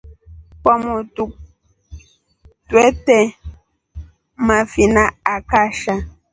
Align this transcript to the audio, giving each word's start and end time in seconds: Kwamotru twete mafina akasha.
Kwamotru 0.63 1.23
twete 2.67 3.17
mafina 4.47 5.03
akasha. 5.35 5.93